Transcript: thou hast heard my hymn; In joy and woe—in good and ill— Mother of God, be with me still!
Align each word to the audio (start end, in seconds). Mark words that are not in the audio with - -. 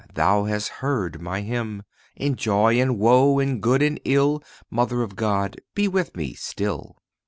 thou 0.15 0.45
hast 0.45 0.69
heard 0.81 1.21
my 1.21 1.41
hymn; 1.41 1.83
In 2.15 2.35
joy 2.35 2.81
and 2.81 2.97
woe—in 2.97 3.59
good 3.59 3.83
and 3.83 4.01
ill— 4.03 4.43
Mother 4.71 5.03
of 5.03 5.15
God, 5.15 5.61
be 5.75 5.87
with 5.87 6.17
me 6.17 6.33
still! 6.33 6.97